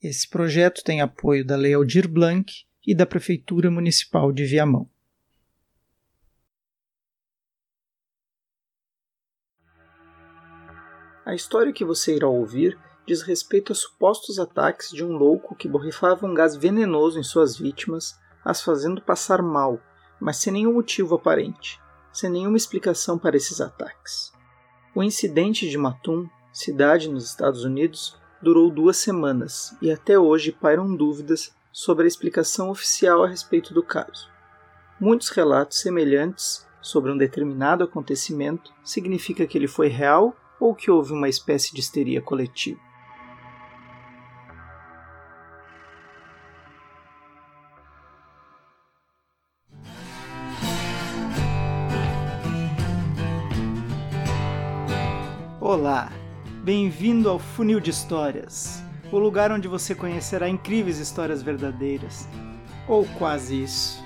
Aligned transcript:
Esse 0.00 0.28
projeto 0.28 0.84
tem 0.84 1.00
apoio 1.00 1.44
da 1.44 1.56
Lei 1.56 1.74
Aldir 1.74 2.08
Blanc 2.08 2.52
e 2.86 2.94
da 2.94 3.04
Prefeitura 3.04 3.68
Municipal 3.68 4.30
de 4.30 4.44
Viamão. 4.44 4.88
A 11.26 11.34
história 11.34 11.72
que 11.72 11.84
você 11.84 12.14
irá 12.14 12.28
ouvir 12.28 12.78
diz 13.04 13.22
respeito 13.22 13.72
a 13.72 13.74
supostos 13.74 14.38
ataques 14.38 14.90
de 14.90 15.04
um 15.04 15.12
louco 15.16 15.56
que 15.56 15.68
borrifava 15.68 16.26
um 16.26 16.32
gás 16.32 16.54
venenoso 16.54 17.18
em 17.18 17.24
suas 17.24 17.58
vítimas, 17.58 18.16
as 18.44 18.62
fazendo 18.62 19.02
passar 19.02 19.42
mal, 19.42 19.80
mas 20.20 20.36
sem 20.36 20.52
nenhum 20.52 20.74
motivo 20.74 21.16
aparente, 21.16 21.80
sem 22.12 22.30
nenhuma 22.30 22.56
explicação 22.56 23.18
para 23.18 23.36
esses 23.36 23.60
ataques. 23.60 24.32
O 24.94 25.02
incidente 25.02 25.68
de 25.68 25.76
Matum, 25.76 26.28
cidade 26.52 27.10
nos 27.10 27.24
Estados 27.24 27.64
Unidos, 27.64 28.16
durou 28.42 28.70
duas 28.70 28.96
semanas 28.96 29.76
e 29.82 29.90
até 29.90 30.18
hoje 30.18 30.52
pairam 30.52 30.94
dúvidas 30.94 31.54
sobre 31.72 32.04
a 32.04 32.08
explicação 32.08 32.70
oficial 32.70 33.24
a 33.24 33.28
respeito 33.28 33.74
do 33.74 33.82
caso. 33.82 34.30
Muitos 35.00 35.28
relatos 35.28 35.80
semelhantes 35.80 36.66
sobre 36.80 37.12
um 37.12 37.16
determinado 37.16 37.84
acontecimento 37.84 38.72
significa 38.82 39.46
que 39.46 39.58
ele 39.58 39.68
foi 39.68 39.88
real 39.88 40.36
ou 40.60 40.74
que 40.74 40.90
houve 40.90 41.12
uma 41.12 41.28
espécie 41.28 41.74
de 41.74 41.80
histeria 41.80 42.20
coletiva. 42.20 42.80
Olá, 55.60 56.10
bem-vindo 56.68 57.30
ao 57.30 57.38
Funil 57.38 57.80
de 57.80 57.88
Histórias, 57.88 58.82
o 59.10 59.18
lugar 59.18 59.50
onde 59.50 59.66
você 59.66 59.94
conhecerá 59.94 60.50
incríveis 60.50 60.98
histórias 60.98 61.40
verdadeiras, 61.40 62.28
ou 62.86 63.06
quase 63.16 63.62
isso. 63.62 64.04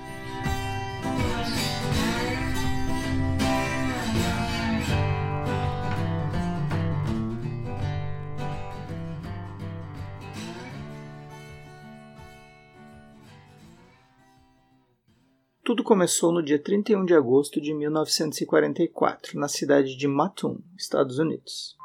Tudo 15.65 15.83
começou 15.83 16.31
no 16.31 16.41
dia 16.41 16.57
31 16.57 17.03
de 17.03 17.13
agosto 17.13 17.59
de 17.59 17.73
1944, 17.73 19.37
na 19.37 19.49
cidade 19.49 19.97
de 19.97 20.07
Mattoon, 20.07 20.59
Estados 20.77 21.19
Unidos. 21.19 21.82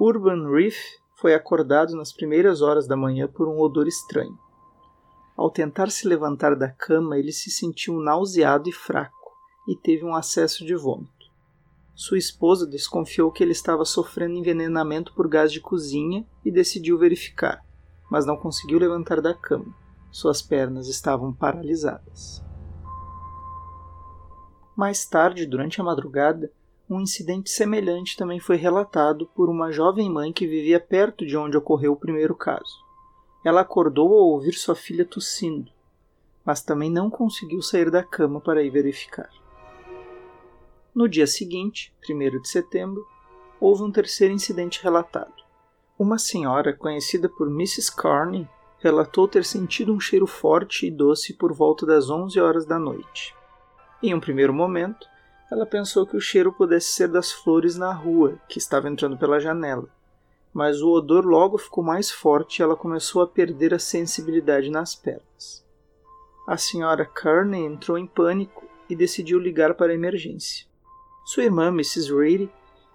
Urban 0.00 0.48
Reef 0.48 0.76
foi 1.16 1.34
acordado 1.34 1.96
nas 1.96 2.12
primeiras 2.12 2.62
horas 2.62 2.86
da 2.86 2.96
manhã 2.96 3.26
por 3.26 3.48
um 3.48 3.58
odor 3.58 3.88
estranho. 3.88 4.38
Ao 5.36 5.50
tentar 5.50 5.90
se 5.90 6.06
levantar 6.06 6.54
da 6.54 6.68
cama, 6.70 7.18
ele 7.18 7.32
se 7.32 7.50
sentiu 7.50 7.94
nauseado 8.00 8.68
e 8.68 8.72
fraco 8.72 9.32
e 9.66 9.76
teve 9.76 10.04
um 10.04 10.14
acesso 10.14 10.64
de 10.64 10.76
vômito. 10.76 11.26
Sua 11.96 12.16
esposa 12.16 12.64
desconfiou 12.64 13.32
que 13.32 13.42
ele 13.42 13.50
estava 13.50 13.84
sofrendo 13.84 14.36
envenenamento 14.36 15.12
por 15.14 15.28
gás 15.28 15.50
de 15.50 15.60
cozinha 15.60 16.24
e 16.44 16.50
decidiu 16.52 16.96
verificar, 16.96 17.60
mas 18.08 18.24
não 18.24 18.36
conseguiu 18.36 18.78
levantar 18.78 19.20
da 19.20 19.34
cama. 19.34 19.74
Suas 20.12 20.40
pernas 20.40 20.86
estavam 20.88 21.32
paralisadas. 21.32 22.40
Mais 24.76 25.04
tarde, 25.04 25.44
durante 25.44 25.80
a 25.80 25.84
madrugada, 25.84 26.52
um 26.90 27.00
incidente 27.00 27.50
semelhante 27.50 28.16
também 28.16 28.40
foi 28.40 28.56
relatado 28.56 29.26
por 29.34 29.50
uma 29.50 29.70
jovem 29.70 30.10
mãe 30.10 30.32
que 30.32 30.46
vivia 30.46 30.80
perto 30.80 31.26
de 31.26 31.36
onde 31.36 31.56
ocorreu 31.56 31.92
o 31.92 31.96
primeiro 31.96 32.34
caso. 32.34 32.82
Ela 33.44 33.60
acordou 33.60 34.12
ao 34.12 34.26
ouvir 34.28 34.54
sua 34.54 34.74
filha 34.74 35.04
tossindo, 35.04 35.70
mas 36.44 36.62
também 36.62 36.90
não 36.90 37.10
conseguiu 37.10 37.60
sair 37.60 37.90
da 37.90 38.02
cama 38.02 38.40
para 38.40 38.62
ir 38.62 38.70
verificar. 38.70 39.28
No 40.94 41.06
dia 41.06 41.26
seguinte, 41.26 41.94
1 42.08 42.40
de 42.40 42.48
setembro, 42.48 43.06
houve 43.60 43.82
um 43.82 43.92
terceiro 43.92 44.32
incidente 44.32 44.82
relatado. 44.82 45.34
Uma 45.98 46.18
senhora, 46.18 46.72
conhecida 46.72 47.28
por 47.28 47.48
Mrs. 47.48 47.94
Carney, 47.94 48.48
relatou 48.78 49.28
ter 49.28 49.44
sentido 49.44 49.92
um 49.92 50.00
cheiro 50.00 50.26
forte 50.26 50.86
e 50.86 50.90
doce 50.90 51.34
por 51.34 51.52
volta 51.52 51.84
das 51.84 52.08
11 52.08 52.40
horas 52.40 52.64
da 52.64 52.78
noite. 52.78 53.34
Em 54.02 54.14
um 54.14 54.20
primeiro 54.20 54.54
momento, 54.54 55.06
ela 55.50 55.64
pensou 55.64 56.06
que 56.06 56.16
o 56.16 56.20
cheiro 56.20 56.52
pudesse 56.52 56.92
ser 56.92 57.08
das 57.08 57.32
flores 57.32 57.76
na 57.76 57.92
rua, 57.92 58.38
que 58.48 58.58
estava 58.58 58.88
entrando 58.88 59.16
pela 59.16 59.40
janela. 59.40 59.88
Mas 60.52 60.82
o 60.82 60.90
odor 60.90 61.24
logo 61.24 61.56
ficou 61.56 61.82
mais 61.82 62.10
forte 62.10 62.58
e 62.58 62.62
ela 62.62 62.76
começou 62.76 63.22
a 63.22 63.26
perder 63.26 63.72
a 63.72 63.78
sensibilidade 63.78 64.70
nas 64.70 64.94
pernas. 64.94 65.64
A 66.46 66.56
senhora 66.56 67.04
Kearney 67.04 67.64
entrou 67.64 67.98
em 67.98 68.06
pânico 68.06 68.66
e 68.88 68.96
decidiu 68.96 69.38
ligar 69.38 69.74
para 69.74 69.92
a 69.92 69.94
emergência. 69.94 70.66
Sua 71.24 71.44
irmã, 71.44 71.68
Mrs. 71.68 72.14
Reedy, 72.14 72.50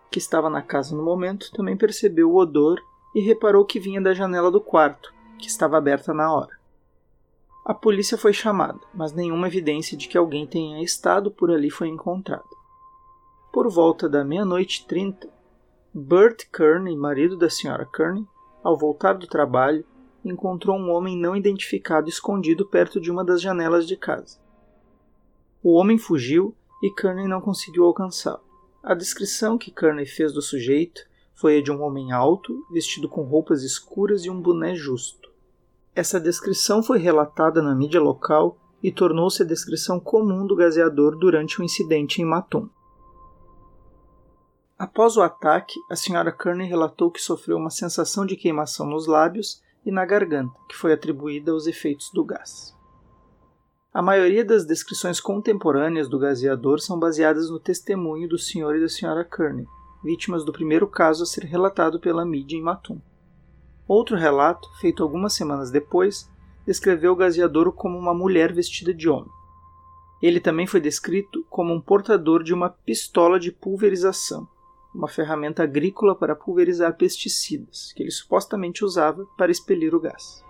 que 0.09 0.19
estava 0.19 0.49
na 0.49 0.61
casa 0.61 0.95
no 0.95 1.03
momento, 1.03 1.51
também 1.51 1.77
percebeu 1.77 2.31
o 2.31 2.37
odor 2.37 2.81
e 3.15 3.21
reparou 3.21 3.65
que 3.65 3.79
vinha 3.79 4.01
da 4.01 4.13
janela 4.13 4.49
do 4.49 4.59
quarto, 4.59 5.13
que 5.37 5.47
estava 5.47 5.77
aberta 5.77 6.13
na 6.13 6.33
hora. 6.33 6.62
A 7.65 7.73
polícia 7.73 8.17
foi 8.17 8.33
chamada, 8.33 8.81
mas 8.93 9.13
nenhuma 9.13 9.47
evidência 9.47 9.95
de 9.95 10.09
que 10.09 10.17
alguém 10.17 10.45
tenha 10.45 10.83
estado 10.83 11.31
por 11.31 11.49
ali 11.49 11.69
foi 11.69 11.87
encontrada. 11.87 12.43
Por 13.53 13.71
volta 13.71 14.09
da 14.09 14.21
meia-noite 14.25 14.85
trinta, 14.85 15.29
Bert 15.93 16.49
Kearney, 16.51 16.97
marido 16.97 17.37
da 17.37 17.47
Sra. 17.47 17.85
Kearney, 17.85 18.27
ao 18.61 18.77
voltar 18.77 19.13
do 19.13 19.27
trabalho, 19.27 19.85
encontrou 20.25 20.75
um 20.77 20.91
homem 20.91 21.17
não 21.17 21.37
identificado 21.37 22.09
escondido 22.09 22.65
perto 22.65 22.99
de 22.99 23.09
uma 23.09 23.23
das 23.23 23.41
janelas 23.41 23.87
de 23.87 23.95
casa. 23.95 24.37
O 25.63 25.75
homem 25.75 25.97
fugiu 25.97 26.53
e 26.81 26.93
Kearney 26.93 27.29
não 27.29 27.39
conseguiu 27.39 27.85
alcançá-lo. 27.85 28.43
A 28.83 28.93
descrição 28.93 29.57
que 29.57 29.71
Kearney 29.71 30.05
fez 30.05 30.33
do 30.33 30.41
sujeito 30.41 31.07
foi 31.33 31.59
a 31.59 31.63
de 31.63 31.71
um 31.71 31.81
homem 31.81 32.11
alto, 32.11 32.65
vestido 32.73 33.07
com 33.07 33.21
roupas 33.21 33.63
escuras 33.63 34.25
e 34.25 34.29
um 34.29 34.41
boné 34.41 34.75
justo. 34.75 35.31
Essa 35.95 36.19
descrição 36.19 36.81
foi 36.81 36.97
relatada 36.97 37.61
na 37.61 37.75
mídia 37.75 38.01
local 38.01 38.57
e 38.81 38.91
tornou-se 38.91 39.43
a 39.43 39.45
descrição 39.45 39.99
comum 39.99 40.45
do 40.45 40.55
gazeador 40.55 41.15
durante 41.15 41.61
o 41.61 41.63
incidente 41.63 42.21
em 42.21 42.25
Matum. 42.25 42.67
Após 44.77 45.15
o 45.15 45.21
ataque, 45.21 45.79
a 45.89 45.93
Sra. 45.93 46.31
Kearney 46.31 46.67
relatou 46.67 47.11
que 47.11 47.21
sofreu 47.21 47.57
uma 47.57 47.69
sensação 47.69 48.25
de 48.25 48.35
queimação 48.35 48.87
nos 48.87 49.05
lábios 49.05 49.61
e 49.85 49.91
na 49.91 50.03
garganta, 50.03 50.53
que 50.67 50.75
foi 50.75 50.91
atribuída 50.91 51.51
aos 51.51 51.67
efeitos 51.67 52.09
do 52.11 52.25
gás. 52.25 52.75
A 53.93 54.01
maioria 54.01 54.43
das 54.43 54.65
descrições 54.65 55.19
contemporâneas 55.19 56.09
do 56.09 56.17
gazeador 56.17 56.79
são 56.79 56.97
baseadas 56.97 57.51
no 57.51 57.59
testemunho 57.59 58.27
do 58.27 58.39
Sr. 58.39 58.77
e 58.77 58.79
da 58.79 58.87
Sra. 58.87 59.23
Kearney, 59.23 59.67
vítimas 60.03 60.43
do 60.43 60.51
primeiro 60.51 60.87
caso 60.87 61.21
a 61.21 61.27
ser 61.27 61.43
relatado 61.43 61.99
pela 61.99 62.25
mídia 62.25 62.57
em 62.57 62.61
Matum. 62.63 62.99
Outro 63.87 64.15
relato, 64.15 64.69
feito 64.79 65.03
algumas 65.03 65.33
semanas 65.33 65.69
depois, 65.69 66.29
descreveu 66.65 67.11
o 67.11 67.15
gazeadouro 67.15 67.71
como 67.71 67.97
uma 67.97 68.13
mulher 68.13 68.53
vestida 68.53 68.93
de 68.93 69.09
homem. 69.09 69.29
Ele 70.21 70.39
também 70.39 70.65
foi 70.65 70.79
descrito 70.79 71.45
como 71.49 71.73
um 71.73 71.81
portador 71.81 72.43
de 72.43 72.53
uma 72.53 72.69
pistola 72.69 73.37
de 73.37 73.51
pulverização, 73.51 74.47
uma 74.95 75.09
ferramenta 75.09 75.63
agrícola 75.63 76.15
para 76.15 76.35
pulverizar 76.35 76.95
pesticidas, 76.95 77.91
que 77.93 78.03
ele 78.03 78.11
supostamente 78.11 78.85
usava 78.85 79.25
para 79.37 79.51
expelir 79.51 79.93
o 79.93 79.99
gás. 79.99 80.43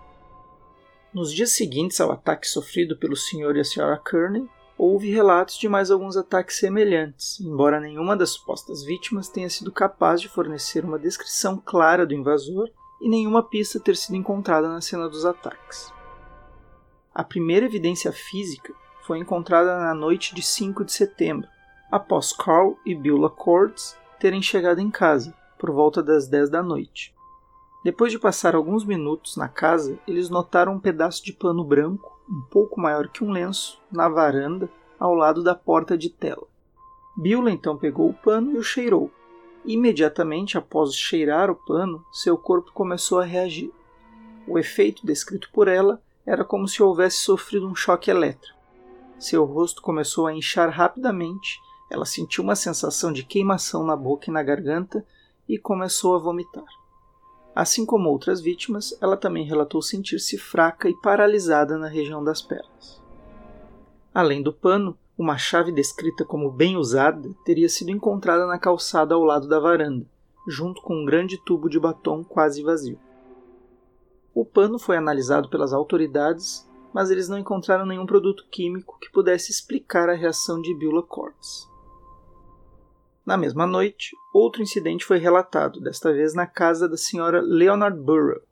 Nos 1.12 1.32
dias 1.32 1.50
seguintes 1.50 2.00
ao 2.00 2.12
ataque 2.12 2.48
sofrido 2.48 2.96
pelo 2.96 3.16
Sr. 3.16 3.56
e 3.56 3.60
a 3.60 3.64
Sra. 3.64 3.98
Kearney, 3.98 4.48
houve 4.78 5.10
relatos 5.10 5.58
de 5.58 5.68
mais 5.68 5.90
alguns 5.90 6.16
ataques 6.16 6.58
semelhantes, 6.58 7.40
embora 7.40 7.80
nenhuma 7.80 8.16
das 8.16 8.30
supostas 8.30 8.84
vítimas 8.84 9.28
tenha 9.28 9.50
sido 9.50 9.72
capaz 9.72 10.20
de 10.20 10.28
fornecer 10.28 10.84
uma 10.84 10.98
descrição 10.98 11.56
clara 11.56 12.06
do 12.06 12.14
invasor 12.14 12.70
e 13.04 13.08
nenhuma 13.08 13.42
pista 13.42 13.78
ter 13.78 13.96
sido 13.96 14.16
encontrada 14.16 14.66
na 14.66 14.80
cena 14.80 15.10
dos 15.10 15.26
ataques. 15.26 15.92
A 17.14 17.22
primeira 17.22 17.66
evidência 17.66 18.10
física 18.10 18.72
foi 19.02 19.18
encontrada 19.18 19.78
na 19.78 19.92
noite 19.92 20.34
de 20.34 20.40
5 20.40 20.82
de 20.86 20.92
setembro, 20.92 21.46
após 21.92 22.32
Carl 22.32 22.78
e 22.82 22.94
Beulah 22.94 23.28
Cords 23.28 23.94
terem 24.18 24.40
chegado 24.40 24.80
em 24.80 24.90
casa, 24.90 25.34
por 25.58 25.70
volta 25.70 26.02
das 26.02 26.26
10 26.26 26.48
da 26.48 26.62
noite. 26.62 27.14
Depois 27.84 28.10
de 28.10 28.18
passar 28.18 28.54
alguns 28.54 28.86
minutos 28.86 29.36
na 29.36 29.48
casa, 29.48 29.98
eles 30.08 30.30
notaram 30.30 30.72
um 30.72 30.80
pedaço 30.80 31.22
de 31.22 31.34
pano 31.34 31.62
branco, 31.62 32.18
um 32.26 32.40
pouco 32.40 32.80
maior 32.80 33.08
que 33.08 33.22
um 33.22 33.30
lenço, 33.30 33.78
na 33.92 34.08
varanda, 34.08 34.70
ao 34.98 35.14
lado 35.14 35.44
da 35.44 35.54
porta 35.54 35.98
de 35.98 36.08
tela. 36.08 36.46
Beulah 37.14 37.50
então 37.50 37.76
pegou 37.76 38.08
o 38.08 38.14
pano 38.14 38.52
e 38.52 38.56
o 38.56 38.62
cheirou, 38.62 39.10
Imediatamente 39.64 40.58
após 40.58 40.94
cheirar 40.94 41.50
o 41.50 41.54
pano, 41.54 42.04
seu 42.12 42.36
corpo 42.36 42.70
começou 42.72 43.18
a 43.18 43.24
reagir. 43.24 43.72
O 44.46 44.58
efeito 44.58 45.06
descrito 45.06 45.50
por 45.52 45.68
ela 45.68 46.02
era 46.26 46.44
como 46.44 46.68
se 46.68 46.82
houvesse 46.82 47.18
sofrido 47.18 47.66
um 47.66 47.74
choque 47.74 48.10
elétrico. 48.10 48.58
Seu 49.18 49.44
rosto 49.44 49.80
começou 49.80 50.26
a 50.26 50.34
inchar 50.34 50.68
rapidamente, 50.68 51.58
ela 51.90 52.04
sentiu 52.04 52.44
uma 52.44 52.56
sensação 52.56 53.12
de 53.12 53.24
queimação 53.24 53.84
na 53.84 53.96
boca 53.96 54.28
e 54.28 54.32
na 54.32 54.42
garganta 54.42 55.04
e 55.48 55.58
começou 55.58 56.14
a 56.14 56.18
vomitar. 56.18 56.64
Assim 57.54 57.86
como 57.86 58.08
outras 58.08 58.40
vítimas, 58.40 58.96
ela 59.00 59.16
também 59.16 59.44
relatou 59.44 59.80
sentir-se 59.80 60.36
fraca 60.36 60.88
e 60.88 61.00
paralisada 61.00 61.78
na 61.78 61.86
região 61.86 62.22
das 62.22 62.42
pernas. 62.42 63.00
Além 64.12 64.42
do 64.42 64.52
pano, 64.52 64.98
uma 65.16 65.38
chave 65.38 65.70
descrita 65.70 66.24
como 66.24 66.50
bem 66.50 66.76
usada 66.76 67.30
teria 67.44 67.68
sido 67.68 67.90
encontrada 67.90 68.46
na 68.46 68.58
calçada 68.58 69.14
ao 69.14 69.22
lado 69.22 69.46
da 69.46 69.60
varanda, 69.60 70.04
junto 70.48 70.82
com 70.82 70.96
um 70.96 71.04
grande 71.04 71.38
tubo 71.38 71.68
de 71.68 71.78
batom 71.78 72.24
quase 72.24 72.62
vazio. 72.62 72.98
O 74.34 74.44
pano 74.44 74.78
foi 74.78 74.96
analisado 74.96 75.48
pelas 75.48 75.72
autoridades, 75.72 76.68
mas 76.92 77.10
eles 77.10 77.28
não 77.28 77.38
encontraram 77.38 77.86
nenhum 77.86 78.06
produto 78.06 78.44
químico 78.50 78.98
que 78.98 79.10
pudesse 79.10 79.52
explicar 79.52 80.08
a 80.08 80.14
reação 80.14 80.60
de 80.60 80.74
Beulah 80.74 81.06
Corpse. 81.06 81.68
Na 83.24 83.36
mesma 83.36 83.66
noite, 83.66 84.14
outro 84.34 84.62
incidente 84.62 85.04
foi 85.04 85.18
relatado, 85.18 85.80
desta 85.80 86.12
vez 86.12 86.34
na 86.34 86.46
casa 86.46 86.88
da 86.88 86.96
senhora 86.96 87.40
Leonard 87.40 87.98
Burrow. 87.98 88.42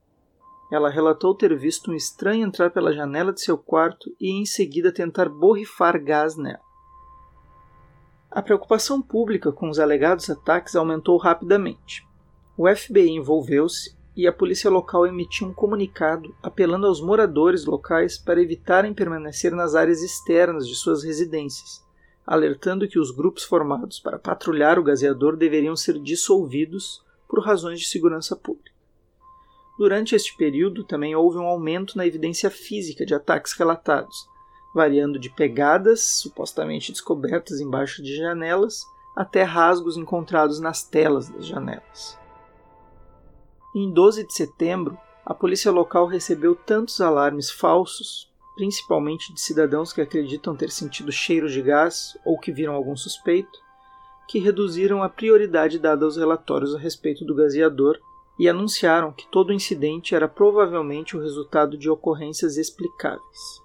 Ela 0.72 0.88
relatou 0.88 1.34
ter 1.34 1.54
visto 1.54 1.90
um 1.90 1.94
estranho 1.94 2.46
entrar 2.46 2.70
pela 2.70 2.94
janela 2.94 3.30
de 3.30 3.42
seu 3.42 3.58
quarto 3.58 4.10
e 4.18 4.30
em 4.30 4.46
seguida 4.46 4.90
tentar 4.90 5.28
borrifar 5.28 6.02
gás 6.02 6.34
nela. 6.34 6.62
A 8.30 8.40
preocupação 8.40 9.02
pública 9.02 9.52
com 9.52 9.68
os 9.68 9.78
alegados 9.78 10.30
ataques 10.30 10.74
aumentou 10.74 11.18
rapidamente. 11.18 12.08
O 12.56 12.66
FBI 12.74 13.10
envolveu-se 13.10 13.94
e 14.16 14.26
a 14.26 14.32
polícia 14.32 14.70
local 14.70 15.06
emitiu 15.06 15.48
um 15.48 15.52
comunicado 15.52 16.34
apelando 16.42 16.86
aos 16.86 17.02
moradores 17.02 17.66
locais 17.66 18.16
para 18.16 18.40
evitarem 18.40 18.94
permanecer 18.94 19.52
nas 19.52 19.74
áreas 19.74 20.02
externas 20.02 20.66
de 20.66 20.74
suas 20.74 21.04
residências, 21.04 21.84
alertando 22.26 22.88
que 22.88 22.98
os 22.98 23.10
grupos 23.10 23.44
formados 23.44 24.00
para 24.00 24.18
patrulhar 24.18 24.78
o 24.78 24.82
gaseador 24.82 25.36
deveriam 25.36 25.76
ser 25.76 25.98
dissolvidos 25.98 27.04
por 27.28 27.44
razões 27.44 27.78
de 27.78 27.86
segurança 27.86 28.34
pública. 28.34 28.72
Durante 29.78 30.14
este 30.14 30.36
período 30.36 30.84
também 30.84 31.14
houve 31.14 31.38
um 31.38 31.46
aumento 31.46 31.96
na 31.96 32.06
evidência 32.06 32.50
física 32.50 33.06
de 33.06 33.14
ataques 33.14 33.52
relatados, 33.52 34.28
variando 34.74 35.18
de 35.18 35.30
pegadas 35.30 36.02
supostamente 36.02 36.92
descobertas 36.92 37.60
embaixo 37.60 38.02
de 38.02 38.16
janelas 38.16 38.84
até 39.16 39.42
rasgos 39.42 39.96
encontrados 39.96 40.60
nas 40.60 40.82
telas 40.84 41.28
das 41.28 41.46
janelas. 41.46 42.18
Em 43.74 43.90
12 43.90 44.26
de 44.26 44.34
setembro, 44.34 44.98
a 45.24 45.34
polícia 45.34 45.70
local 45.70 46.06
recebeu 46.06 46.54
tantos 46.54 47.00
alarmes 47.00 47.50
falsos 47.50 48.32
principalmente 48.54 49.32
de 49.32 49.40
cidadãos 49.40 49.92
que 49.92 50.00
acreditam 50.00 50.54
ter 50.54 50.70
sentido 50.70 51.10
cheiros 51.10 51.52
de 51.52 51.62
gás 51.62 52.16
ou 52.24 52.38
que 52.38 52.52
viram 52.52 52.74
algum 52.74 52.96
suspeito, 52.96 53.58
que 54.28 54.38
reduziram 54.38 55.02
a 55.02 55.08
prioridade 55.08 55.78
dada 55.78 56.04
aos 56.04 56.16
relatórios 56.16 56.74
a 56.74 56.78
respeito 56.78 57.24
do 57.24 57.34
gaseador 57.34 57.98
e 58.42 58.48
anunciaram 58.48 59.12
que 59.12 59.28
todo 59.28 59.50
o 59.50 59.52
incidente 59.52 60.16
era 60.16 60.26
provavelmente 60.26 61.16
o 61.16 61.20
resultado 61.20 61.78
de 61.78 61.88
ocorrências 61.88 62.56
explicáveis. 62.56 63.62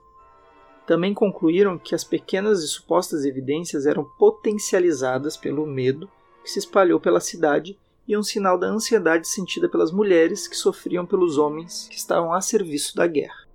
Também 0.85 1.15
concluíram 1.15 1.79
que 1.79 1.95
as 1.95 2.03
pequenas 2.03 2.63
e 2.63 2.67
supostas 2.67 3.25
evidências 3.25 3.87
eram 3.87 4.03
potencializadas 4.03 5.35
pelo 5.35 5.65
medo 5.65 6.07
que 6.43 6.51
se 6.51 6.59
espalhou 6.59 6.99
pela 6.99 7.19
cidade 7.19 7.75
e 8.07 8.15
um 8.15 8.21
sinal 8.21 8.55
da 8.55 8.67
ansiedade 8.67 9.27
sentida 9.27 9.67
pelas 9.67 9.91
mulheres 9.91 10.47
que 10.47 10.55
sofriam 10.55 11.07
pelos 11.07 11.39
homens 11.39 11.87
que 11.89 11.97
estavam 11.97 12.31
a 12.31 12.39
serviço 12.39 12.95
da 12.95 13.07
guerra. 13.07 13.47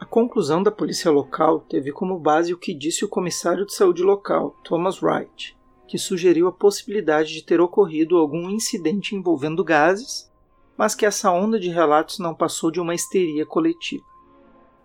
A 0.00 0.06
conclusão 0.06 0.62
da 0.62 0.70
polícia 0.70 1.10
local 1.10 1.60
teve 1.60 1.92
como 1.92 2.18
base 2.18 2.54
o 2.54 2.58
que 2.58 2.72
disse 2.72 3.04
o 3.04 3.08
comissário 3.08 3.66
de 3.66 3.74
saúde 3.74 4.02
local, 4.02 4.56
Thomas 4.64 5.02
Wright, 5.02 5.57
que 5.88 5.96
sugeriu 5.96 6.46
a 6.46 6.52
possibilidade 6.52 7.32
de 7.32 7.42
ter 7.42 7.60
ocorrido 7.62 8.18
algum 8.18 8.50
incidente 8.50 9.16
envolvendo 9.16 9.64
gases, 9.64 10.30
mas 10.76 10.94
que 10.94 11.06
essa 11.06 11.32
onda 11.32 11.58
de 11.58 11.70
relatos 11.70 12.18
não 12.18 12.34
passou 12.34 12.70
de 12.70 12.78
uma 12.78 12.94
histeria 12.94 13.46
coletiva. 13.46 14.04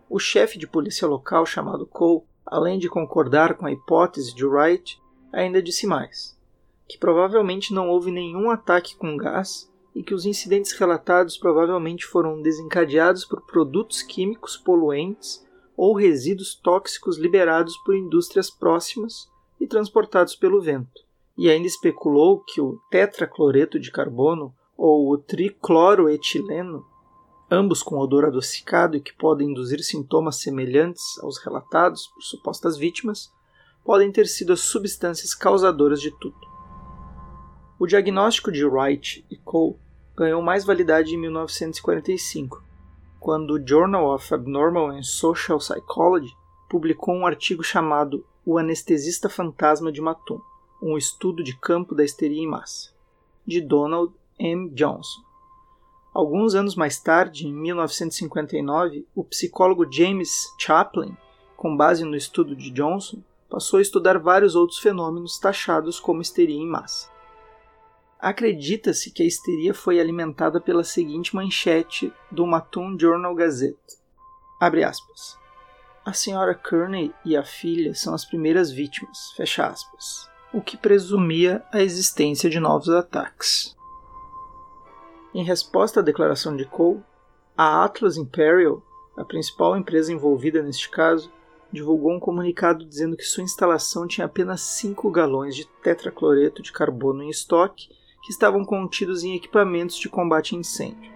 O 0.09 0.17
chefe 0.17 0.57
de 0.57 0.65
polícia 0.65 1.05
local, 1.05 1.45
chamado 1.45 1.85
Cole, 1.85 2.23
além 2.45 2.79
de 2.79 2.87
concordar 2.87 3.55
com 3.55 3.65
a 3.65 3.71
hipótese 3.71 4.33
de 4.33 4.45
Wright, 4.45 4.97
ainda 5.31 5.61
disse 5.61 5.85
mais: 5.85 6.37
que 6.87 6.97
provavelmente 6.97 7.73
não 7.73 7.89
houve 7.89 8.09
nenhum 8.09 8.49
ataque 8.49 8.95
com 8.95 9.17
gás 9.17 9.69
e 9.93 10.01
que 10.01 10.13
os 10.13 10.25
incidentes 10.25 10.71
relatados 10.71 11.37
provavelmente 11.37 12.05
foram 12.05 12.41
desencadeados 12.41 13.25
por 13.25 13.41
produtos 13.41 14.01
químicos 14.01 14.55
poluentes 14.55 15.45
ou 15.75 15.93
resíduos 15.93 16.55
tóxicos 16.55 17.17
liberados 17.17 17.75
por 17.83 17.93
indústrias 17.93 18.49
próximas 18.49 19.32
e 19.63 19.67
transportados 19.67 20.35
pelo 20.35 20.61
vento. 20.61 21.01
E 21.37 21.49
ainda 21.49 21.65
especulou 21.65 22.43
que 22.43 22.59
o 22.59 22.79
tetracloreto 22.91 23.79
de 23.79 23.89
carbono 23.91 24.53
ou 24.77 25.09
o 25.09 25.17
tricloroetileno, 25.17 26.85
ambos 27.49 27.81
com 27.81 27.97
odor 27.97 28.25
adocicado 28.25 28.97
e 28.97 29.01
que 29.01 29.13
podem 29.13 29.49
induzir 29.49 29.81
sintomas 29.81 30.41
semelhantes 30.41 31.17
aos 31.23 31.37
relatados 31.37 32.07
por 32.07 32.21
supostas 32.21 32.77
vítimas, 32.77 33.31
podem 33.85 34.11
ter 34.11 34.27
sido 34.27 34.51
as 34.51 34.59
substâncias 34.59 35.33
causadoras 35.33 36.01
de 36.01 36.11
tudo. 36.19 36.37
O 37.79 37.87
diagnóstico 37.87 38.51
de 38.51 38.65
Wright 38.65 39.25
e 39.31 39.37
Cole 39.37 39.77
ganhou 40.15 40.41
mais 40.41 40.65
validade 40.65 41.15
em 41.15 41.17
1945, 41.17 42.61
quando 43.17 43.51
o 43.51 43.67
Journal 43.67 44.13
of 44.13 44.33
Abnormal 44.33 44.89
and 44.91 45.03
Social 45.03 45.59
Psychology 45.59 46.31
publicou 46.69 47.15
um 47.15 47.25
artigo 47.25 47.63
chamado 47.63 48.25
O 48.45 48.57
Anestesista 48.57 49.29
Fantasma 49.29 49.91
de 49.91 50.01
Matum, 50.01 50.41
um 50.81 50.97
estudo 50.97 51.41
de 51.41 51.55
campo 51.57 51.95
da 51.95 52.03
histeria 52.03 52.41
em 52.41 52.47
massa, 52.47 52.91
de 53.47 53.61
Donald 53.61 54.13
M. 54.37 54.69
Johnson. 54.71 55.21
Alguns 56.13 56.53
anos 56.53 56.75
mais 56.75 56.99
tarde, 56.99 57.47
em 57.47 57.53
1959, 57.53 59.07
o 59.15 59.23
psicólogo 59.23 59.89
James 59.89 60.53
Chaplin, 60.59 61.15
com 61.55 61.77
base 61.77 62.03
no 62.03 62.17
estudo 62.17 62.53
de 62.53 62.69
Johnson, 62.69 63.23
passou 63.49 63.79
a 63.79 63.81
estudar 63.81 64.19
vários 64.19 64.55
outros 64.55 64.79
fenômenos 64.79 65.39
taxados 65.39 65.99
como 65.99 66.21
histeria 66.21 66.59
em 66.59 66.67
massa. 66.67 67.09
Acredita-se 68.19 69.09
que 69.11 69.23
a 69.23 69.25
histeria 69.25 69.73
foi 69.73 69.99
alimentada 69.99 70.59
pela 70.59 70.83
seguinte 70.83 71.35
manchete 71.35 72.11
do 72.29 72.45
Matun 72.45 72.97
Journal 72.99 73.33
Gazette. 73.35 73.97
Abre 74.59 74.83
aspas. 74.83 75.41
A 76.05 76.11
senhora 76.11 76.53
Kearney 76.53 77.13
e 77.23 77.37
a 77.37 77.45
filha 77.45 77.95
são 77.95 78.13
as 78.13 78.25
primeiras 78.25 78.69
vítimas, 78.69 79.31
fecha 79.37 79.65
aspas, 79.65 80.29
o 80.53 80.61
que 80.61 80.75
presumia 80.75 81.63
a 81.71 81.81
existência 81.81 82.49
de 82.49 82.59
novos 82.59 82.89
ataques. 82.89 83.73
Em 85.33 85.45
resposta 85.45 86.01
à 86.01 86.03
declaração 86.03 86.57
de 86.57 86.65
Cole, 86.65 87.01
a 87.57 87.85
Atlas 87.85 88.17
Imperial, 88.17 88.83
a 89.15 89.23
principal 89.23 89.77
empresa 89.77 90.11
envolvida 90.11 90.61
neste 90.61 90.89
caso, 90.89 91.31
divulgou 91.71 92.11
um 92.11 92.19
comunicado 92.19 92.83
dizendo 92.83 93.15
que 93.15 93.23
sua 93.23 93.43
instalação 93.43 94.05
tinha 94.05 94.25
apenas 94.25 94.59
5 94.59 95.09
galões 95.09 95.55
de 95.55 95.65
tetracloreto 95.81 96.61
de 96.61 96.73
carbono 96.73 97.23
em 97.23 97.29
estoque 97.29 97.87
que 98.21 98.31
estavam 98.31 98.65
contidos 98.65 99.23
em 99.23 99.35
equipamentos 99.35 99.95
de 99.95 100.09
combate 100.09 100.53
a 100.53 100.59
incêndios. 100.59 101.12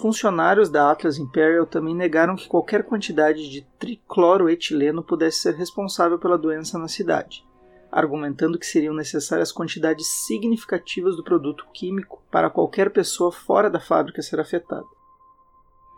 Funcionários 0.00 0.70
da 0.70 0.90
Atlas 0.90 1.18
Imperial 1.18 1.66
também 1.66 1.94
negaram 1.94 2.34
que 2.34 2.48
qualquer 2.48 2.84
quantidade 2.84 3.50
de 3.50 3.60
tricloroetileno 3.78 5.02
pudesse 5.02 5.40
ser 5.40 5.54
responsável 5.54 6.18
pela 6.18 6.38
doença 6.38 6.78
na 6.78 6.88
cidade, 6.88 7.44
argumentando 7.92 8.58
que 8.58 8.64
seriam 8.64 8.94
necessárias 8.94 9.52
quantidades 9.52 10.06
significativas 10.26 11.16
do 11.16 11.22
produto 11.22 11.66
químico 11.74 12.22
para 12.30 12.48
qualquer 12.48 12.90
pessoa 12.90 13.30
fora 13.30 13.68
da 13.68 13.78
fábrica 13.78 14.22
ser 14.22 14.40
afetada. 14.40 14.86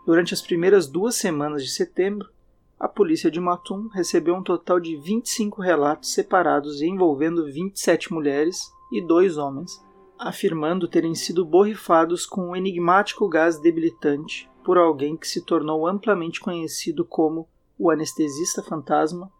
Durante 0.05 0.33
as 0.33 0.41
primeiras 0.41 0.85
duas 0.85 1.15
semanas 1.15 1.63
de 1.63 1.69
setembro, 1.69 2.27
a 2.77 2.89
polícia 2.89 3.31
de 3.31 3.39
Matum 3.39 3.87
recebeu 3.87 4.35
um 4.35 4.43
total 4.43 4.81
de 4.81 4.97
25 4.97 5.61
relatos 5.61 6.11
separados 6.11 6.81
envolvendo 6.81 7.45
27 7.45 8.11
mulheres 8.11 8.69
e 8.91 9.01
dois 9.01 9.37
homens, 9.37 9.81
afirmando 10.17 10.87
terem 10.87 11.15
sido 11.15 11.45
borrifados 11.45 12.25
com 12.25 12.49
um 12.49 12.55
enigmático 12.55 13.27
gás 13.27 13.59
debilitante 13.59 14.49
por 14.63 14.77
alguém 14.77 15.17
que 15.17 15.27
se 15.27 15.41
tornou 15.41 15.85
amplamente 15.87 16.39
conhecido 16.39 17.03
como 17.03 17.47
o 17.77 17.89
anestesista 17.89 18.63
fantasma 18.63 19.31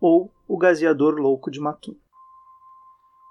ou 0.00 0.32
o 0.48 0.56
gaseador 0.56 1.14
louco 1.14 1.50
de 1.50 1.60
Matum. 1.60 1.94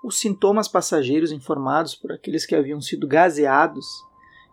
Os 0.03 0.19
sintomas 0.19 0.67
passageiros 0.67 1.31
informados 1.31 1.95
por 1.95 2.11
aqueles 2.11 2.45
que 2.45 2.55
haviam 2.55 2.81
sido 2.81 3.07
gaseados 3.07 3.85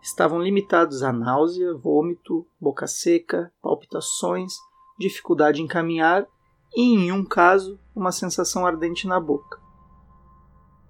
estavam 0.01 0.41
limitados 0.41 1.03
a 1.03 1.11
náusea, 1.11 1.73
vômito, 1.73 2.45
boca 2.59 2.87
seca, 2.87 3.51
palpitações, 3.61 4.53
dificuldade 4.97 5.61
em 5.61 5.67
caminhar 5.67 6.27
e, 6.75 6.81
em 6.81 7.11
um 7.11 7.25
caso, 7.25 7.79
uma 7.95 8.11
sensação 8.11 8.65
ardente 8.65 9.07
na 9.07 9.19
boca. 9.19 9.59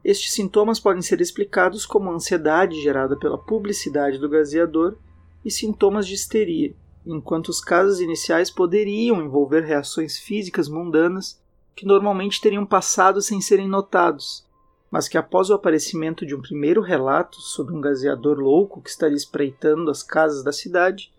Estes 0.03 0.33
sintomas 0.33 0.79
podem 0.79 1.01
ser 1.01 1.19
explicados 1.19 1.85
como 1.85 2.11
ansiedade 2.11 2.81
gerada 2.81 3.17
pela 3.17 3.37
publicidade 3.37 4.17
do 4.17 4.29
gaseador 4.29 4.95
e 5.43 5.51
sintomas 5.51 6.07
de 6.07 6.13
histeria, 6.13 6.73
enquanto 7.05 7.49
os 7.49 7.59
casos 7.59 7.99
iniciais 7.99 8.49
poderiam 8.49 9.21
envolver 9.21 9.61
reações 9.61 10.17
físicas 10.17 10.69
mundanas 10.69 11.41
que 11.75 11.85
normalmente 11.85 12.41
teriam 12.41 12.65
passado 12.65 13.21
sem 13.21 13.41
serem 13.41 13.67
notados, 13.67 14.45
mas 14.91 15.07
que 15.07 15.17
após 15.17 15.49
o 15.49 15.53
aparecimento 15.53 16.25
de 16.25 16.35
um 16.35 16.41
primeiro 16.41 16.81
relato 16.81 17.39
sobre 17.41 17.75
um 17.75 17.81
gazeador 17.81 18.37
louco 18.37 18.81
que 18.81 18.89
estaria 18.89 19.15
espreitando 19.15 19.91
as 19.91 20.01
casas 20.01 20.43
da 20.43 20.51
cidade, 20.51 21.13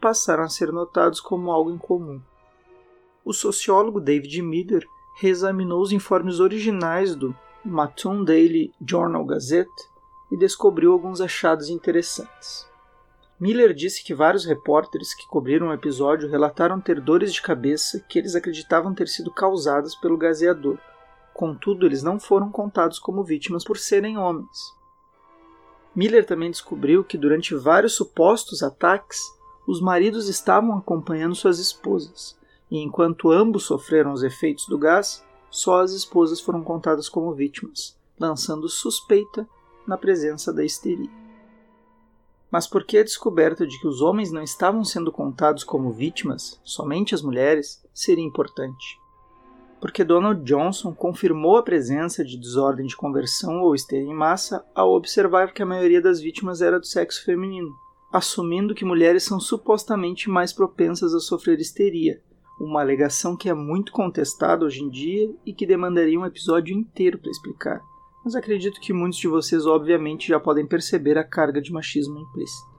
passaram 0.00 0.44
a 0.44 0.48
ser 0.48 0.72
notados 0.72 1.20
como 1.20 1.50
algo 1.50 1.70
incomum. 1.70 2.20
O 3.24 3.32
sociólogo 3.32 4.00
David 4.00 4.42
Miller 4.42 4.86
reexaminou 5.16 5.80
os 5.80 5.92
informes 5.92 6.40
originais 6.40 7.14
do 7.14 7.34
Mattoon 7.64 8.24
Daily 8.24 8.74
Journal 8.86 9.24
Gazette 9.24 9.70
e 10.30 10.36
descobriu 10.36 10.92
alguns 10.92 11.20
achados 11.20 11.70
interessantes. 11.70 12.68
Miller 13.40 13.72
disse 13.72 14.04
que 14.04 14.14
vários 14.14 14.44
repórteres 14.44 15.14
que 15.14 15.26
cobriram 15.26 15.68
o 15.68 15.72
episódio 15.72 16.28
relataram 16.28 16.80
ter 16.80 17.00
dores 17.00 17.32
de 17.32 17.40
cabeça 17.40 18.00
que 18.08 18.18
eles 18.18 18.34
acreditavam 18.34 18.94
ter 18.94 19.08
sido 19.08 19.30
causadas 19.30 19.94
pelo 19.94 20.18
gazeador. 20.18 20.78
Contudo, 21.32 21.86
eles 21.86 22.02
não 22.02 22.20
foram 22.20 22.50
contados 22.50 22.98
como 22.98 23.24
vítimas 23.24 23.64
por 23.64 23.78
serem 23.78 24.18
homens. 24.18 24.74
Miller 25.96 26.26
também 26.26 26.50
descobriu 26.50 27.02
que 27.02 27.16
durante 27.16 27.54
vários 27.54 27.94
supostos 27.94 28.62
ataques, 28.62 29.20
os 29.66 29.80
maridos 29.80 30.28
estavam 30.28 30.76
acompanhando 30.76 31.34
suas 31.34 31.58
esposas, 31.58 32.38
e 32.70 32.78
enquanto 32.78 33.30
ambos 33.30 33.64
sofreram 33.64 34.12
os 34.12 34.22
efeitos 34.22 34.66
do 34.66 34.76
gás, 34.76 35.24
só 35.54 35.82
as 35.82 35.92
esposas 35.92 36.40
foram 36.40 36.64
contadas 36.64 37.08
como 37.08 37.32
vítimas, 37.32 37.96
lançando 38.18 38.68
suspeita 38.68 39.48
na 39.86 39.96
presença 39.96 40.52
da 40.52 40.64
histeria. 40.64 41.08
Mas 42.50 42.66
por 42.66 42.84
que 42.84 42.98
a 42.98 43.04
descoberta 43.04 43.64
de 43.64 43.78
que 43.78 43.86
os 43.86 44.02
homens 44.02 44.32
não 44.32 44.42
estavam 44.42 44.84
sendo 44.84 45.12
contados 45.12 45.62
como 45.62 45.92
vítimas, 45.92 46.60
somente 46.64 47.14
as 47.14 47.22
mulheres, 47.22 47.80
seria 47.94 48.24
importante? 48.24 48.98
Porque 49.80 50.02
Donald 50.02 50.42
Johnson 50.42 50.92
confirmou 50.92 51.56
a 51.56 51.62
presença 51.62 52.24
de 52.24 52.36
desordem 52.36 52.86
de 52.86 52.96
conversão 52.96 53.62
ou 53.62 53.76
histeria 53.76 54.10
em 54.10 54.12
massa 54.12 54.66
ao 54.74 54.92
observar 54.92 55.52
que 55.52 55.62
a 55.62 55.66
maioria 55.66 56.02
das 56.02 56.18
vítimas 56.18 56.62
era 56.62 56.80
do 56.80 56.86
sexo 56.86 57.24
feminino, 57.24 57.72
assumindo 58.12 58.74
que 58.74 58.84
mulheres 58.84 59.22
são 59.22 59.38
supostamente 59.38 60.28
mais 60.28 60.52
propensas 60.52 61.14
a 61.14 61.20
sofrer 61.20 61.60
histeria, 61.60 62.20
uma 62.58 62.80
alegação 62.80 63.36
que 63.36 63.48
é 63.48 63.54
muito 63.54 63.92
contestada 63.92 64.64
hoje 64.64 64.82
em 64.82 64.88
dia 64.88 65.34
e 65.44 65.52
que 65.52 65.66
demandaria 65.66 66.18
um 66.18 66.26
episódio 66.26 66.74
inteiro 66.74 67.18
para 67.18 67.30
explicar. 67.30 67.82
Mas 68.24 68.34
acredito 68.34 68.80
que 68.80 68.92
muitos 68.92 69.18
de 69.18 69.28
vocês, 69.28 69.66
obviamente, 69.66 70.28
já 70.28 70.40
podem 70.40 70.66
perceber 70.66 71.18
a 71.18 71.24
carga 71.24 71.60
de 71.60 71.72
machismo 71.72 72.18
implícita. 72.18 72.74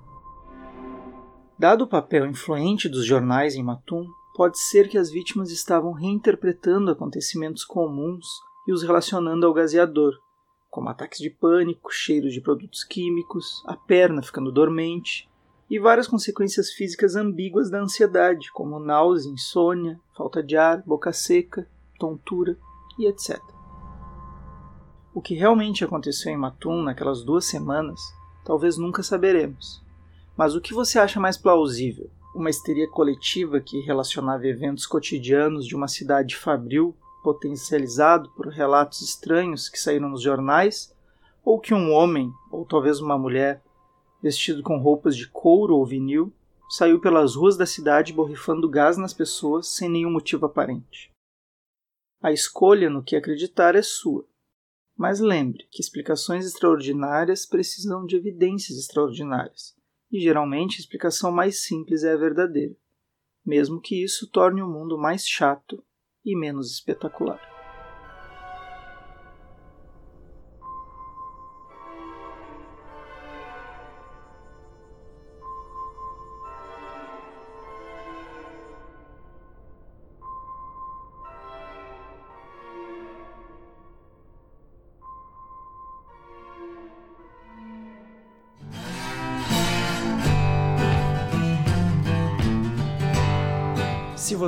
Dado 1.58 1.84
o 1.84 1.88
papel 1.88 2.26
influente 2.26 2.90
dos 2.90 3.06
jornais 3.06 3.56
em 3.56 3.64
Matum, 3.64 4.06
pode 4.34 4.60
ser 4.60 4.90
que 4.90 4.98
as 4.98 5.10
vítimas 5.10 5.52
estavam 5.52 5.94
reinterpretando 5.94 6.92
acontecimentos 6.92 7.64
comuns 7.64 8.26
e 8.68 8.74
os 8.74 8.82
relacionando 8.84 9.46
ao 9.46 9.54
gazeador, 9.54 10.14
como 10.70 10.90
ataques 10.90 11.20
de 11.20 11.30
pânico, 11.30 11.90
cheiros 11.94 12.34
de 12.34 12.42
produtos 12.42 12.84
químicos, 12.84 13.64
a 13.66 13.78
perna 13.78 14.22
ficando 14.22 14.52
dormente 14.52 15.30
e 15.70 15.80
várias 15.80 16.08
consequências 16.08 16.72
físicas 16.72 17.16
ambíguas 17.16 17.70
da 17.70 17.82
ansiedade, 17.82 18.52
como 18.52 18.80
náusea, 18.80 19.32
insônia, 19.32 20.00
falta 20.16 20.44
de 20.44 20.56
ar, 20.56 20.84
boca 20.86 21.12
seca, 21.12 21.68
tontura 22.00 22.58
e 23.00 23.08
etc. 23.08 23.40
O 25.14 25.22
que 25.22 25.34
realmente 25.34 25.84
aconteceu 25.84 26.32
em 26.32 26.38
Matum 26.38 26.84
naquelas 26.84 27.24
duas 27.24 27.46
semanas, 27.46 28.00
talvez 28.44 28.78
nunca 28.78 29.02
saberemos. 29.02 29.84
Mas 30.38 30.56
o 30.56 30.62
que 30.62 30.74
você 30.74 31.00
acha 31.00 31.20
mais 31.20 31.38
plausível? 31.38 32.10
Uma 32.36 32.50
histeria 32.50 32.88
coletiva 32.90 33.62
que 33.62 33.80
relacionava 33.80 34.46
eventos 34.46 34.86
cotidianos 34.86 35.66
de 35.66 35.76
uma 35.76 35.88
cidade 35.88 36.36
fabril 36.36 36.96
potencializado 37.24 38.30
por 38.32 38.50
relatos 38.50 39.02
estranhos 39.02 39.68
que 39.68 39.80
saíram 39.80 40.10
nos 40.10 40.22
jornais, 40.22 40.94
ou 41.44 41.60
que 41.60 41.74
um 41.74 41.92
homem, 41.92 42.32
ou 42.52 42.66
talvez 42.66 43.00
uma 43.00 43.18
mulher, 43.18 43.64
vestido 44.26 44.64
com 44.64 44.80
roupas 44.80 45.16
de 45.16 45.30
couro 45.30 45.76
ou 45.76 45.86
vinil, 45.86 46.34
saiu 46.68 47.00
pelas 47.00 47.36
ruas 47.36 47.56
da 47.56 47.66
cidade 47.68 48.12
borrifando 48.12 48.68
gás 48.68 48.98
nas 48.98 49.14
pessoas 49.14 49.68
sem 49.68 49.88
nenhum 49.88 50.10
motivo 50.10 50.48
aparente. 50.48 51.12
A 52.24 52.32
escolha 52.32 52.90
no 52.90 53.04
que 53.04 53.16
acreditar 53.16 53.76
é 53.76 53.84
sua. 53.84 54.28
Mas 54.98 55.20
lembre 55.20 55.68
que 55.70 55.80
explicações 55.80 56.44
extraordinárias 56.44 57.46
precisam 57.46 58.04
de 58.04 58.16
evidências 58.16 58.80
extraordinárias, 58.80 59.76
e 60.12 60.20
geralmente 60.20 60.78
a 60.78 60.80
explicação 60.80 61.32
mais 61.32 61.62
simples 61.62 62.04
é 62.04 62.12
a 62.12 62.18
verdadeira, 62.18 62.76
mesmo 63.46 63.80
que 63.80 64.04
isso 64.04 64.28
torne 64.32 64.60
o 64.60 64.68
mundo 64.68 64.98
mais 64.98 65.28
chato 65.28 65.84
e 66.26 66.36
menos 66.36 66.72
espetacular. 66.72 67.55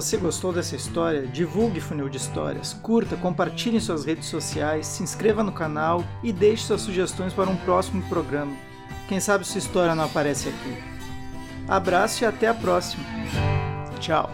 Você 0.02 0.16
gostou 0.16 0.54
dessa 0.54 0.76
história, 0.76 1.26
divulgue 1.26 1.80
Funil 1.80 2.08
de 2.08 2.18
Histórias, 2.18 2.72
curta, 2.72 3.16
compartilhe 3.16 3.78
em 3.78 3.80
suas 3.80 4.06
redes 4.06 4.28
sociais, 4.28 4.86
se 4.86 5.02
inscreva 5.02 5.44
no 5.44 5.52
canal 5.52 6.04
e 6.22 6.32
deixe 6.32 6.68
suas 6.68 6.82
sugestões 6.82 7.34
para 7.34 7.50
um 7.50 7.56
próximo 7.56 8.04
programa. 8.04 8.56
Quem 9.08 9.20
sabe 9.20 9.44
sua 9.44 9.58
história 9.58 9.96
não 9.96 10.04
aparece 10.04 10.50
aqui. 10.50 10.78
Abraço 11.68 12.24
e 12.24 12.28
até 12.28 12.48
a 12.48 12.54
próxima. 12.54 13.04
Tchau. 14.00 14.30